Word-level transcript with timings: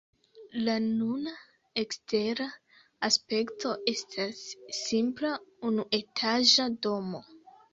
La 0.67 0.75
nuna 0.85 1.33
ekstera 1.81 2.47
aspekto 3.09 3.75
estas 3.93 4.41
simpla 4.79 5.35
unuetaĝa 5.71 6.67
domo. 6.89 7.23